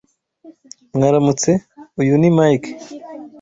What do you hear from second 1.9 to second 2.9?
uyu ni Mike.